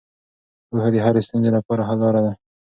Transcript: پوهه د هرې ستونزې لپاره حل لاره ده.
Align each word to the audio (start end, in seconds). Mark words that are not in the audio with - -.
پوهه 0.67 0.89
د 0.93 0.95
هرې 1.05 1.21
ستونزې 1.27 1.51
لپاره 1.57 1.81
حل 1.87 1.97
لاره 2.03 2.21
ده. 2.25 2.33